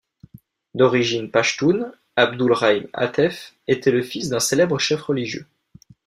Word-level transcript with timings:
D'origine 0.73 1.29
pachtoune, 1.29 1.91
Abdul 2.15 2.53
Rahim 2.53 2.87
Hatef 2.91 3.53
était 3.67 3.91
le 3.91 4.01
fils 4.01 4.29
d'un 4.29 4.39
célèbre 4.39 4.79
chef 4.79 4.99
religieux. 5.03 5.45